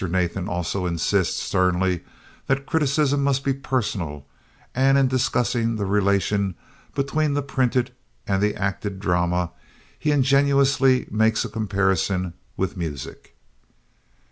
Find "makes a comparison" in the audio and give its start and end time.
11.11-12.33